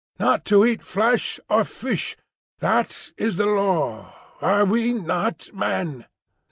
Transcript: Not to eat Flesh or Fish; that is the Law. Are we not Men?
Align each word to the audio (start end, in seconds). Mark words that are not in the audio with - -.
Not 0.19 0.45
to 0.45 0.65
eat 0.65 0.81
Flesh 0.81 1.39
or 1.47 1.63
Fish; 1.63 2.17
that 2.57 3.11
is 3.17 3.37
the 3.37 3.45
Law. 3.45 4.15
Are 4.41 4.65
we 4.65 4.93
not 4.93 5.51
Men? 5.53 6.07